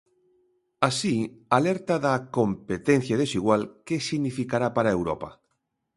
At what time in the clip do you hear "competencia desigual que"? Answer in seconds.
2.39-4.05